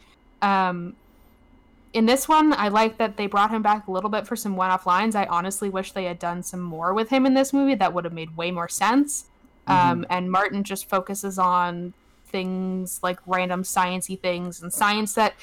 [0.40, 0.94] um,
[1.92, 4.54] in this one i like that they brought him back a little bit for some
[4.54, 5.16] one-off lines.
[5.16, 7.74] I honestly wish they had done some more with him in this movie.
[7.74, 9.26] That would have made way more sense.
[9.66, 11.92] Um, and martin just focuses on
[12.24, 15.34] things like random sciency things and science that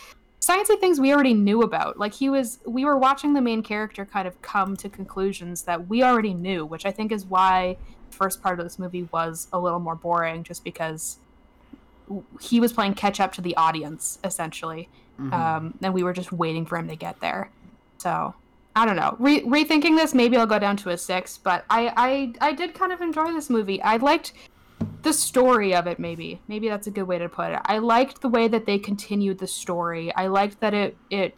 [0.45, 1.97] sciencey things we already knew about.
[1.97, 5.87] Like he was, we were watching the main character kind of come to conclusions that
[5.87, 7.77] we already knew, which I think is why
[8.09, 11.17] the first part of this movie was a little more boring, just because
[12.39, 14.87] he was playing catch up to the audience essentially,
[15.31, 17.49] um, and we were just waiting for him to get there.
[17.97, 18.35] So
[18.75, 19.15] I don't know.
[19.17, 22.75] Re- rethinking this, maybe I'll go down to a six, but I, I I did
[22.75, 23.81] kind of enjoy this movie.
[23.81, 24.33] I liked
[25.06, 26.41] the story of it maybe.
[26.47, 27.60] Maybe that's a good way to put it.
[27.66, 30.14] I liked the way that they continued the story.
[30.16, 31.36] I liked that it it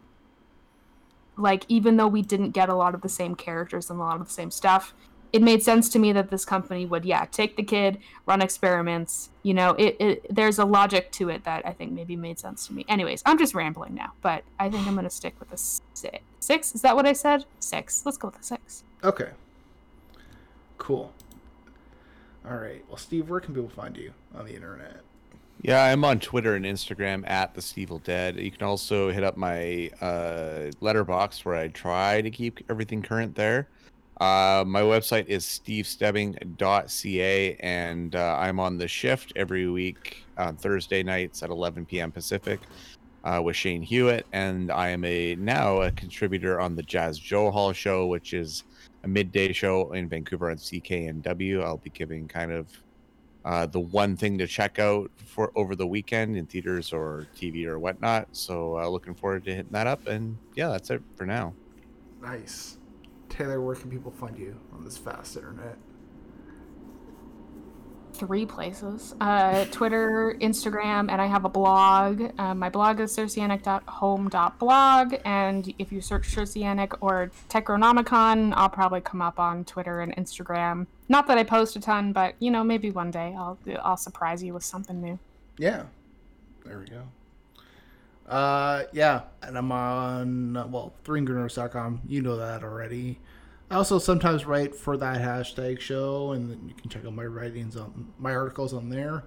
[1.38, 4.20] like even though we didn't get a lot of the same characters and a lot
[4.20, 4.96] of the same stuff
[5.34, 9.30] it made sense to me that this company would yeah take the kid run experiments
[9.44, 12.66] you know it, it there's a logic to it that i think maybe made sense
[12.66, 12.86] to me.
[12.88, 16.74] Anyways i'm just rambling now but i think i'm gonna stick with the six six.
[16.74, 17.46] Is that what i said?
[17.60, 18.04] Six.
[18.06, 18.84] Let's go with the six.
[19.04, 19.32] Okay.
[20.78, 21.12] Cool.
[22.50, 22.84] All right.
[22.88, 25.02] Well, Steve, where can people find you on the internet?
[25.62, 28.38] Yeah, I'm on Twitter and Instagram at the Stevel Dead.
[28.38, 33.36] You can also hit up my uh, Letterboxd where I try to keep everything current
[33.36, 33.68] there.
[34.22, 41.04] Uh, my website is stevestebbing.ca, and uh, I'm on the shift every week on Thursday
[41.04, 42.12] nights at 11 p.m.
[42.12, 42.62] Pacific
[43.24, 47.76] uh, with Shane Hewitt, and I am a now a contributor on the Jas Johal
[47.76, 48.64] show, which is
[49.08, 51.64] a midday show in Vancouver on CKNW.
[51.64, 52.68] I'll be giving kind of
[53.46, 57.66] uh, the one thing to check out for over the weekend in theaters or TV
[57.66, 58.28] or whatnot.
[58.34, 60.08] So uh, looking forward to hitting that up.
[60.08, 61.54] And yeah, that's it for now.
[62.22, 62.78] Nice.
[63.30, 65.78] Taylor, where can people find you on this fast internet?
[68.18, 72.32] Three places uh, Twitter, Instagram, and I have a blog.
[72.38, 79.22] Uh, my blog is circeanic.home.blog, and if you search Circeanic or Techronomicon, I'll probably come
[79.22, 80.88] up on Twitter and Instagram.
[81.10, 84.44] Not that I post a ton, but you know, maybe one day I'll I'll surprise
[84.44, 85.20] you with something new.
[85.58, 85.84] Yeah.
[86.66, 87.04] There we go.
[88.28, 92.02] Uh, yeah, and I'm on well, threegreeners.com.
[92.08, 93.20] You know that already.
[93.70, 97.76] I also sometimes write for that hashtag show, and you can check out my writings
[97.76, 99.24] on my articles on there.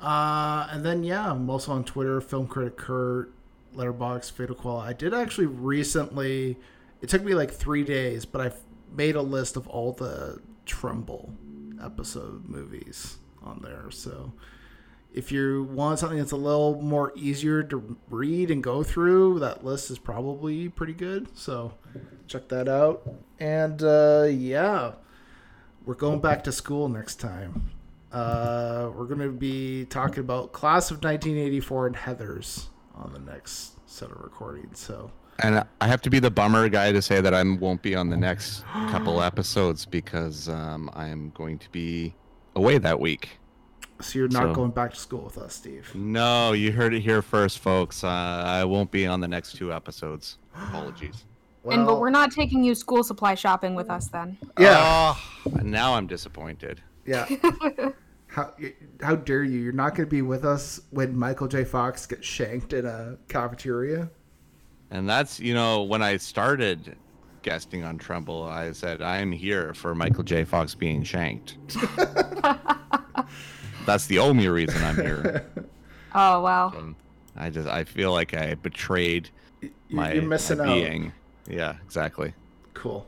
[0.00, 3.32] Uh, and then yeah, I'm also on Twitter, Film Critic Kurt,
[3.74, 4.78] Letterboxd, Fatal Qual.
[4.78, 6.56] I did actually recently.
[7.00, 8.58] It took me like three days, but I've
[8.92, 11.32] made a list of all the Tremble
[11.82, 13.90] episode movies on there.
[13.90, 14.32] So
[15.12, 19.64] if you want something that's a little more easier to read and go through, that
[19.64, 21.36] list is probably pretty good.
[21.36, 21.74] So
[22.26, 23.08] check that out.
[23.40, 24.92] And uh, yeah,
[25.84, 27.70] we're going back to school next time.
[28.12, 33.72] Uh, we're going to be talking about Class of 1984 and Heathers on the next
[33.88, 34.78] set of recordings.
[34.78, 37.94] So And I have to be the bummer guy to say that I won't be
[37.94, 42.14] on the next couple episodes because um, I'm going to be
[42.54, 43.38] away that week.
[44.00, 45.90] So you're not So- going back to school with us, Steve.
[45.94, 48.04] No, you heard it here first, folks.
[48.04, 50.38] Uh, I won't be on the next two episodes.
[50.54, 51.24] Apologies.
[51.70, 54.38] and but we're not taking you school supply shopping with us then.
[54.58, 55.20] yeah, Oh,
[55.62, 56.80] now I'm disappointed.
[57.04, 57.26] yeah.
[58.30, 58.52] How,
[59.00, 59.58] how dare you?
[59.58, 61.64] You're not going to be with us when Michael J.
[61.64, 64.10] Fox gets shanked in a cafeteria?
[64.90, 66.94] And that's, you know, when I started
[67.42, 70.44] guesting on Tremble, I said, I am here for Michael J.
[70.44, 71.56] Fox being shanked.
[73.88, 75.46] that's the only reason I'm here.
[76.14, 76.72] Oh well.
[76.76, 76.94] And
[77.36, 79.28] I just, I feel like I betrayed
[79.60, 80.74] You- my, You're missing my out.
[80.74, 81.12] being.
[81.46, 82.32] Yeah, exactly.
[82.72, 83.06] Cool.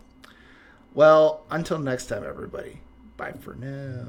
[0.92, 2.80] Well, until next time, everybody.
[3.16, 4.06] Bye for now.